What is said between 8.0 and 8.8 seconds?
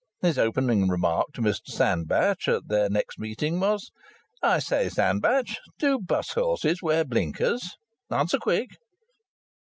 Answer quick!"